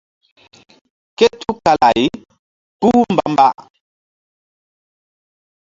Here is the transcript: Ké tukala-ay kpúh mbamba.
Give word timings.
Ké 1.17 1.27
tukala-ay 1.39 2.03
kpúh 2.77 3.01
mbamba. 3.13 3.47